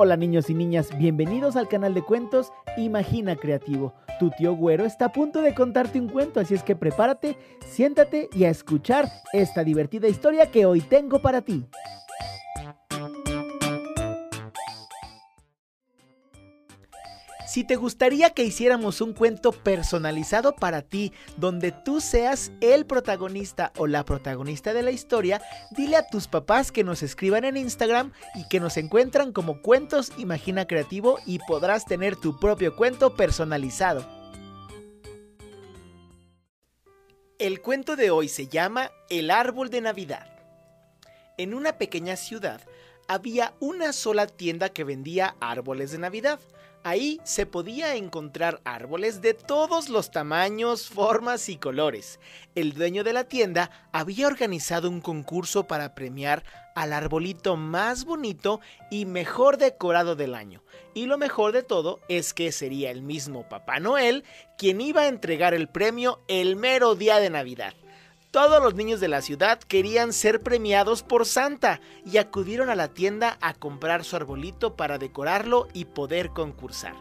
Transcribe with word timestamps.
Hola 0.00 0.16
niños 0.16 0.48
y 0.48 0.54
niñas, 0.54 0.96
bienvenidos 0.96 1.56
al 1.56 1.66
canal 1.66 1.92
de 1.92 2.02
cuentos 2.02 2.52
Imagina 2.76 3.34
Creativo. 3.34 3.94
Tu 4.20 4.30
tío 4.30 4.54
Güero 4.54 4.84
está 4.84 5.06
a 5.06 5.12
punto 5.12 5.42
de 5.42 5.56
contarte 5.56 5.98
un 5.98 6.08
cuento, 6.08 6.38
así 6.38 6.54
es 6.54 6.62
que 6.62 6.76
prepárate, 6.76 7.36
siéntate 7.66 8.30
y 8.32 8.44
a 8.44 8.50
escuchar 8.50 9.08
esta 9.32 9.64
divertida 9.64 10.06
historia 10.06 10.52
que 10.52 10.66
hoy 10.66 10.82
tengo 10.82 11.20
para 11.20 11.42
ti. 11.42 11.66
Si 17.48 17.64
te 17.64 17.76
gustaría 17.76 18.28
que 18.34 18.44
hiciéramos 18.44 19.00
un 19.00 19.14
cuento 19.14 19.52
personalizado 19.52 20.54
para 20.54 20.82
ti, 20.82 21.14
donde 21.38 21.72
tú 21.72 22.02
seas 22.02 22.52
el 22.60 22.84
protagonista 22.84 23.72
o 23.78 23.86
la 23.86 24.04
protagonista 24.04 24.74
de 24.74 24.82
la 24.82 24.90
historia, 24.90 25.40
dile 25.70 25.96
a 25.96 26.06
tus 26.06 26.28
papás 26.28 26.70
que 26.70 26.84
nos 26.84 27.02
escriban 27.02 27.46
en 27.46 27.56
Instagram 27.56 28.12
y 28.34 28.46
que 28.48 28.60
nos 28.60 28.76
encuentran 28.76 29.32
como 29.32 29.62
Cuentos 29.62 30.12
Imagina 30.18 30.66
Creativo 30.66 31.20
y 31.24 31.38
podrás 31.38 31.86
tener 31.86 32.16
tu 32.16 32.38
propio 32.38 32.76
cuento 32.76 33.14
personalizado. 33.14 34.06
El 37.38 37.62
cuento 37.62 37.96
de 37.96 38.10
hoy 38.10 38.28
se 38.28 38.48
llama 38.48 38.90
El 39.08 39.30
árbol 39.30 39.70
de 39.70 39.80
Navidad. 39.80 40.26
En 41.38 41.54
una 41.54 41.78
pequeña 41.78 42.16
ciudad 42.16 42.60
había 43.06 43.54
una 43.58 43.94
sola 43.94 44.26
tienda 44.26 44.68
que 44.68 44.84
vendía 44.84 45.34
árboles 45.40 45.92
de 45.92 45.98
Navidad. 45.98 46.40
Ahí 46.88 47.20
se 47.22 47.44
podía 47.44 47.96
encontrar 47.96 48.62
árboles 48.64 49.20
de 49.20 49.34
todos 49.34 49.90
los 49.90 50.10
tamaños, 50.10 50.88
formas 50.88 51.50
y 51.50 51.58
colores. 51.58 52.18
El 52.54 52.72
dueño 52.72 53.04
de 53.04 53.12
la 53.12 53.24
tienda 53.24 53.70
había 53.92 54.26
organizado 54.26 54.88
un 54.88 55.02
concurso 55.02 55.66
para 55.66 55.94
premiar 55.94 56.44
al 56.74 56.94
arbolito 56.94 57.58
más 57.58 58.06
bonito 58.06 58.62
y 58.90 59.04
mejor 59.04 59.58
decorado 59.58 60.16
del 60.16 60.34
año. 60.34 60.62
Y 60.94 61.04
lo 61.04 61.18
mejor 61.18 61.52
de 61.52 61.62
todo 61.62 62.00
es 62.08 62.32
que 62.32 62.52
sería 62.52 62.90
el 62.90 63.02
mismo 63.02 63.46
Papá 63.50 63.80
Noel 63.80 64.24
quien 64.56 64.80
iba 64.80 65.02
a 65.02 65.08
entregar 65.08 65.52
el 65.52 65.68
premio 65.68 66.22
el 66.26 66.56
mero 66.56 66.94
día 66.94 67.20
de 67.20 67.28
Navidad. 67.28 67.74
Todos 68.38 68.62
los 68.62 68.76
niños 68.76 69.00
de 69.00 69.08
la 69.08 69.20
ciudad 69.20 69.58
querían 69.58 70.12
ser 70.12 70.40
premiados 70.44 71.02
por 71.02 71.26
Santa 71.26 71.80
y 72.06 72.18
acudieron 72.18 72.70
a 72.70 72.76
la 72.76 72.86
tienda 72.86 73.36
a 73.40 73.52
comprar 73.52 74.04
su 74.04 74.14
arbolito 74.14 74.76
para 74.76 74.96
decorarlo 74.96 75.66
y 75.72 75.86
poder 75.86 76.28
concursar. 76.28 76.94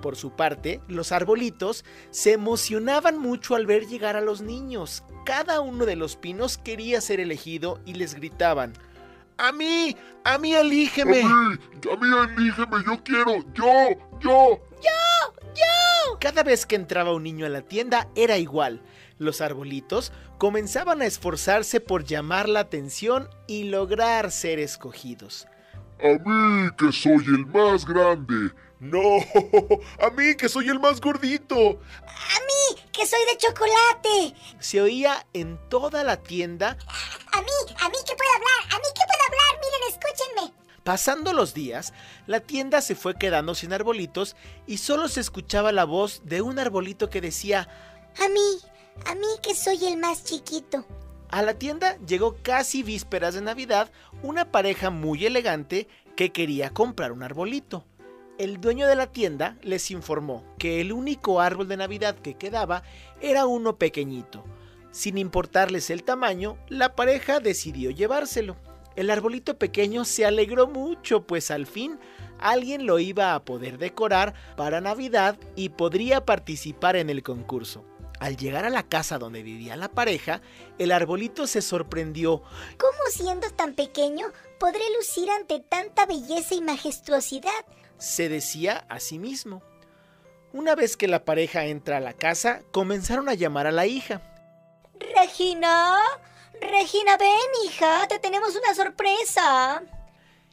Por 0.00 0.16
su 0.16 0.30
parte, 0.30 0.80
los 0.88 1.12
arbolitos 1.12 1.84
se 2.08 2.32
emocionaban 2.32 3.18
mucho 3.18 3.56
al 3.56 3.66
ver 3.66 3.88
llegar 3.88 4.16
a 4.16 4.22
los 4.22 4.40
niños. 4.40 5.04
Cada 5.26 5.60
uno 5.60 5.84
de 5.84 5.96
los 5.96 6.16
pinos 6.16 6.56
quería 6.56 7.02
ser 7.02 7.20
elegido 7.20 7.78
y 7.84 7.92
les 7.92 8.14
gritaban, 8.14 8.72
¡A 9.36 9.52
mí! 9.52 9.94
¡A 10.24 10.38
mí 10.38 10.54
elígeme! 10.54 11.20
¡A 11.20 11.26
mí! 11.26 11.58
¡A 11.92 11.96
mí 11.96 12.32
elígeme! 12.38 12.76
¡Yo 12.86 13.04
quiero! 13.04 13.36
¡Yo! 13.52 13.66
¡Yo! 14.18 14.62
¡Yo! 14.80 15.34
¡Yo! 15.54 16.18
Cada 16.20 16.42
vez 16.42 16.64
que 16.64 16.76
entraba 16.76 17.12
un 17.12 17.24
niño 17.24 17.44
a 17.44 17.50
la 17.50 17.60
tienda 17.60 18.08
era 18.14 18.38
igual 18.38 18.80
los 19.20 19.42
arbolitos 19.42 20.12
comenzaban 20.38 21.02
a 21.02 21.06
esforzarse 21.06 21.80
por 21.80 22.04
llamar 22.04 22.48
la 22.48 22.60
atención 22.60 23.28
y 23.46 23.64
lograr 23.64 24.32
ser 24.32 24.58
escogidos. 24.58 25.46
A 26.02 26.18
mí 26.26 26.70
que 26.78 26.90
soy 26.90 27.24
el 27.26 27.46
más 27.46 27.84
grande. 27.84 28.50
No, 28.80 28.98
a 30.00 30.10
mí 30.16 30.34
que 30.36 30.48
soy 30.48 30.70
el 30.70 30.80
más 30.80 31.02
gordito. 31.02 31.54
A 31.54 32.40
mí 32.40 32.82
que 32.90 33.06
soy 33.06 33.20
de 33.30 33.36
chocolate. 33.36 34.34
Se 34.58 34.80
oía 34.80 35.26
en 35.34 35.58
toda 35.68 36.02
la 36.02 36.16
tienda. 36.16 36.78
A 37.32 37.40
mí, 37.42 37.74
a 37.78 37.88
mí 37.90 37.96
que 38.06 38.16
puedo 38.16 38.32
hablar, 38.34 38.74
a 38.74 38.78
mí 38.78 38.88
que 38.94 39.02
puedo 39.06 39.22
hablar, 39.28 39.60
miren, 39.60 39.88
escúchenme. 39.90 40.60
Pasando 40.82 41.34
los 41.34 41.52
días, 41.52 41.92
la 42.26 42.40
tienda 42.40 42.80
se 42.80 42.94
fue 42.94 43.16
quedando 43.16 43.54
sin 43.54 43.74
arbolitos 43.74 44.34
y 44.66 44.78
solo 44.78 45.08
se 45.08 45.20
escuchaba 45.20 45.72
la 45.72 45.84
voz 45.84 46.22
de 46.24 46.40
un 46.40 46.58
arbolito 46.58 47.10
que 47.10 47.20
decía, 47.20 47.68
a 48.18 48.28
mí, 48.28 48.60
a 49.06 49.14
mí 49.14 49.26
que 49.42 49.54
soy 49.54 49.84
el 49.86 49.96
más 49.96 50.24
chiquito. 50.24 50.84
A 51.30 51.42
la 51.42 51.54
tienda 51.54 51.96
llegó 52.06 52.36
casi 52.42 52.82
vísperas 52.82 53.34
de 53.34 53.40
Navidad 53.40 53.90
una 54.22 54.50
pareja 54.50 54.90
muy 54.90 55.24
elegante 55.26 55.86
que 56.16 56.32
quería 56.32 56.70
comprar 56.70 57.12
un 57.12 57.22
arbolito. 57.22 57.84
El 58.38 58.60
dueño 58.60 58.88
de 58.88 58.96
la 58.96 59.06
tienda 59.06 59.56
les 59.62 59.90
informó 59.90 60.44
que 60.58 60.80
el 60.80 60.92
único 60.92 61.40
árbol 61.40 61.68
de 61.68 61.76
Navidad 61.76 62.16
que 62.16 62.34
quedaba 62.34 62.82
era 63.20 63.46
uno 63.46 63.76
pequeñito. 63.76 64.44
Sin 64.90 65.18
importarles 65.18 65.90
el 65.90 66.02
tamaño, 66.02 66.56
la 66.68 66.96
pareja 66.96 67.38
decidió 67.38 67.90
llevárselo. 67.90 68.56
El 68.96 69.10
arbolito 69.10 69.56
pequeño 69.56 70.04
se 70.04 70.26
alegró 70.26 70.66
mucho, 70.66 71.26
pues 71.26 71.50
al 71.50 71.66
fin 71.66 71.98
alguien 72.40 72.86
lo 72.86 72.98
iba 72.98 73.34
a 73.34 73.44
poder 73.44 73.78
decorar 73.78 74.34
para 74.56 74.80
Navidad 74.80 75.38
y 75.54 75.68
podría 75.68 76.24
participar 76.24 76.96
en 76.96 77.08
el 77.08 77.22
concurso. 77.22 77.84
Al 78.20 78.36
llegar 78.36 78.66
a 78.66 78.70
la 78.70 78.82
casa 78.82 79.18
donde 79.18 79.42
vivía 79.42 79.76
la 79.76 79.88
pareja, 79.88 80.42
el 80.78 80.92
arbolito 80.92 81.46
se 81.46 81.62
sorprendió. 81.62 82.42
¿Cómo 82.78 82.98
siendo 83.10 83.50
tan 83.50 83.74
pequeño 83.74 84.26
podré 84.58 84.82
lucir 84.96 85.30
ante 85.30 85.60
tanta 85.60 86.04
belleza 86.04 86.54
y 86.54 86.60
majestuosidad? 86.60 87.64
Se 87.96 88.28
decía 88.28 88.84
a 88.90 89.00
sí 89.00 89.18
mismo. 89.18 89.62
Una 90.52 90.74
vez 90.74 90.98
que 90.98 91.08
la 91.08 91.24
pareja 91.24 91.64
entra 91.64 91.96
a 91.96 92.00
la 92.00 92.12
casa, 92.12 92.60
comenzaron 92.72 93.28
a 93.30 93.34
llamar 93.34 93.66
a 93.66 93.72
la 93.72 93.86
hija. 93.86 94.20
Regina, 95.16 95.96
Regina, 96.60 97.16
ven 97.16 97.30
hija, 97.64 98.06
te 98.06 98.18
tenemos 98.18 98.54
una 98.54 98.74
sorpresa. 98.74 99.82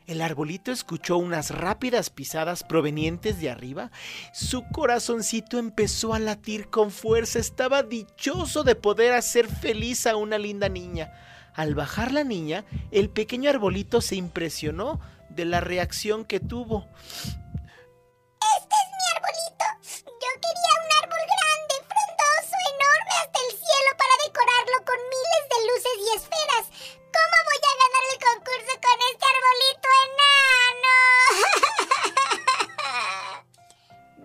El 0.08 0.22
arbolito 0.22 0.72
escuchó 0.72 1.18
unas 1.18 1.52
rápidas 1.52 2.10
pisadas 2.10 2.64
provenientes 2.64 3.42
de 3.42 3.50
arriba. 3.50 3.92
Su 4.32 4.64
corazoncito 4.72 5.60
empezó 5.60 6.14
a 6.14 6.20
latir 6.20 6.70
con 6.70 6.92
fuerza. 6.92 7.40
Estaba 7.40 7.84
dichoso 7.84 8.64
de 8.64 8.76
poder 8.76 9.12
hacer 9.12 9.50
feliz 9.50 10.08
a 10.08 10.16
una 10.16 10.38
linda 10.38 10.70
niña. 10.70 11.12
Al 11.54 11.76
bajar 11.76 12.14
la 12.14 12.24
niña, 12.24 12.64
el 12.92 13.10
pequeño 13.10 13.50
arbolito 13.50 14.00
se 14.00 14.16
impresionó 14.16 15.02
de 15.30 15.44
la 15.44 15.60
reacción 15.60 16.24
que 16.24 16.40
tuvo. 16.40 16.88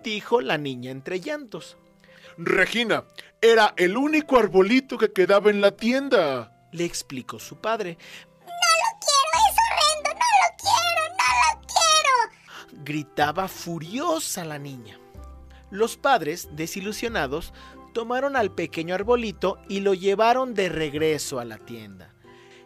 Dijo 0.03 0.41
la 0.41 0.57
niña 0.57 0.91
entre 0.91 1.19
llantos. 1.19 1.77
Regina, 2.37 3.05
era 3.41 3.73
el 3.77 3.97
único 3.97 4.37
arbolito 4.37 4.97
que 4.97 5.11
quedaba 5.11 5.49
en 5.49 5.61
la 5.61 5.71
tienda, 5.71 6.67
le 6.71 6.85
explicó 6.85 7.39
su 7.39 7.57
padre. 7.57 7.97
No 8.41 8.45
lo 8.45 8.99
quiero, 8.99 9.37
es 9.49 9.55
horrendo, 9.71 10.09
no 10.19 10.29
lo 10.41 10.55
quiero, 10.61 11.03
no 11.19 11.31
lo 11.41 11.67
quiero. 12.69 12.83
Gritaba 12.83 13.47
furiosa 13.47 14.45
la 14.45 14.59
niña. 14.59 14.99
Los 15.69 15.97
padres, 15.97 16.49
desilusionados, 16.51 17.53
tomaron 17.93 18.35
al 18.35 18.51
pequeño 18.51 18.95
arbolito 18.95 19.59
y 19.69 19.79
lo 19.79 19.93
llevaron 19.93 20.53
de 20.53 20.69
regreso 20.69 21.39
a 21.39 21.45
la 21.45 21.57
tienda. 21.59 22.13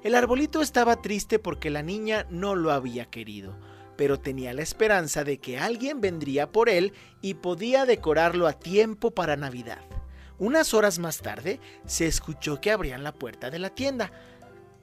El 0.03 0.15
arbolito 0.15 0.61
estaba 0.61 1.01
triste 1.01 1.39
porque 1.39 1.69
la 1.69 1.83
niña 1.83 2.25
no 2.29 2.55
lo 2.55 2.71
había 2.71 3.05
querido 3.05 3.57
pero 3.97 4.19
tenía 4.19 4.53
la 4.53 4.61
esperanza 4.61 5.23
de 5.23 5.39
que 5.39 5.57
alguien 5.57 5.99
vendría 5.99 6.51
por 6.51 6.69
él 6.69 6.93
y 7.21 7.33
podía 7.33 7.85
decorarlo 7.85 8.47
a 8.47 8.53
tiempo 8.53 9.11
para 9.11 9.35
Navidad. 9.35 9.81
Unas 10.39 10.73
horas 10.73 10.99
más 10.99 11.17
tarde 11.17 11.59
se 11.85 12.05
escuchó 12.05 12.61
que 12.61 12.71
abrían 12.71 13.03
la 13.03 13.11
puerta 13.11 13.49
de 13.49 13.59
la 13.59 13.71
tienda. 13.71 14.11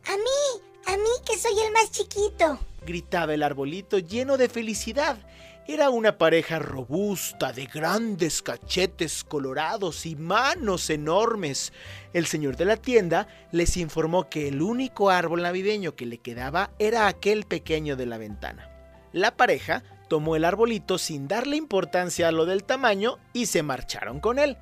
A 0.06 0.16
mí, 0.16 0.62
a 0.86 0.96
mí 0.96 1.10
que 1.24 1.38
soy 1.38 1.54
el 1.64 1.72
más 1.72 1.92
chiquito, 1.92 2.58
gritaba 2.84 3.34
el 3.34 3.42
arbolito 3.42 3.98
lleno 3.98 4.36
de 4.36 4.48
felicidad. 4.48 5.16
Era 5.66 5.88
una 5.88 6.18
pareja 6.18 6.58
robusta, 6.58 7.52
de 7.52 7.64
grandes 7.64 8.42
cachetes 8.42 9.24
colorados 9.24 10.04
y 10.04 10.14
manos 10.14 10.90
enormes. 10.90 11.72
El 12.12 12.26
señor 12.26 12.58
de 12.58 12.66
la 12.66 12.76
tienda 12.76 13.28
les 13.50 13.78
informó 13.78 14.28
que 14.28 14.48
el 14.48 14.60
único 14.60 15.08
árbol 15.08 15.40
navideño 15.40 15.96
que 15.96 16.04
le 16.04 16.18
quedaba 16.18 16.72
era 16.78 17.06
aquel 17.06 17.44
pequeño 17.44 17.96
de 17.96 18.04
la 18.04 18.18
ventana. 18.18 18.73
La 19.14 19.36
pareja 19.36 19.84
tomó 20.08 20.34
el 20.34 20.44
arbolito 20.44 20.98
sin 20.98 21.28
darle 21.28 21.54
importancia 21.54 22.26
a 22.26 22.32
lo 22.32 22.46
del 22.46 22.64
tamaño 22.64 23.18
y 23.32 23.46
se 23.46 23.62
marcharon 23.62 24.18
con 24.18 24.40
él. 24.40 24.56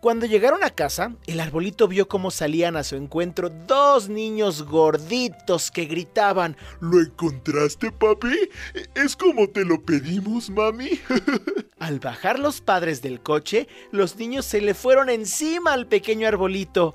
Cuando 0.00 0.26
llegaron 0.26 0.62
a 0.62 0.70
casa, 0.70 1.16
el 1.26 1.40
arbolito 1.40 1.88
vio 1.88 2.06
cómo 2.06 2.30
salían 2.30 2.76
a 2.76 2.84
su 2.84 2.94
encuentro 2.94 3.50
dos 3.50 4.08
niños 4.08 4.62
gorditos 4.62 5.72
que 5.72 5.86
gritaban 5.86 6.56
¿Lo 6.78 7.00
encontraste, 7.00 7.90
papi? 7.90 8.32
¿Es 8.94 9.16
como 9.16 9.48
te 9.48 9.64
lo 9.64 9.82
pedimos, 9.82 10.50
mami? 10.50 10.90
Al 11.80 11.98
bajar 11.98 12.38
los 12.38 12.60
padres 12.60 13.02
del 13.02 13.20
coche, 13.20 13.66
los 13.90 14.14
niños 14.18 14.46
se 14.46 14.60
le 14.60 14.74
fueron 14.74 15.10
encima 15.10 15.72
al 15.72 15.88
pequeño 15.88 16.28
arbolito. 16.28 16.94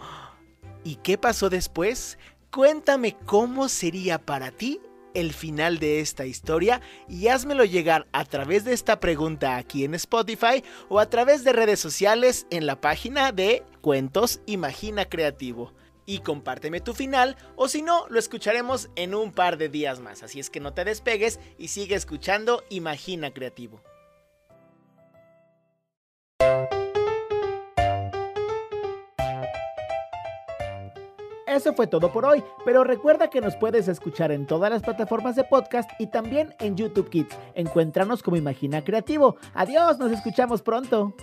¿Y 0.86 0.96
qué 0.96 1.18
pasó 1.18 1.50
después? 1.50 2.18
Cuéntame 2.52 3.18
cómo 3.26 3.68
sería 3.68 4.18
para 4.18 4.52
ti 4.52 4.80
el 5.16 5.34
final 5.34 5.80
de 5.80 6.00
esta 6.02 6.26
historia 6.26 6.82
y 7.10 7.28
házmelo 7.28 7.66
llegar 7.66 8.06
a 8.12 8.26
través 8.26 8.66
de 8.66 8.74
esta 8.74 9.00
pregunta 9.00 9.56
aquí 9.56 9.84
en 9.84 9.96
Spotify 9.96 10.64
o 10.90 11.00
a 11.00 11.10
través 11.10 11.44
de 11.44 11.54
redes 11.54 11.80
sociales 11.80 12.46
en 12.52 12.68
la 12.68 12.80
página 12.80 13.32
de 13.32 13.64
Cuentos 13.82 14.42
Imagina 14.46 15.06
Creativo. 15.06 15.74
Y 16.06 16.20
compárteme 16.20 16.82
tu 16.82 16.94
final 16.94 17.36
o 17.56 17.68
si 17.68 17.82
no, 17.82 18.06
lo 18.10 18.20
escucharemos 18.20 18.90
en 18.96 19.16
un 19.16 19.32
par 19.32 19.58
de 19.58 19.70
días 19.70 20.00
más. 20.00 20.22
Así 20.22 20.40
es 20.40 20.52
que 20.52 20.60
no 20.60 20.74
te 20.74 20.86
despegues 20.86 21.40
y 21.58 21.70
sigue 21.70 21.96
escuchando 21.96 22.64
Imagina 22.70 23.32
Creativo. 23.32 23.82
Eso 31.56 31.74
fue 31.74 31.88
todo 31.88 32.12
por 32.12 32.26
hoy, 32.26 32.44
pero 32.66 32.84
recuerda 32.84 33.30
que 33.30 33.40
nos 33.40 33.56
puedes 33.56 33.88
escuchar 33.88 34.34
en 34.34 34.46
todas 34.46 34.70
las 34.70 34.84
plataformas 34.84 35.38
de 35.38 35.46
podcast 35.46 35.90
y 36.00 36.08
también 36.08 36.54
en 36.60 36.76
YouTube 36.76 37.10
Kids. 37.10 37.34
Encuéntranos 37.54 38.22
como 38.22 38.36
Imagina 38.36 38.84
Creativo. 38.84 39.38
Adiós, 39.54 39.98
nos 39.98 40.12
escuchamos 40.12 40.62
pronto. 40.62 41.16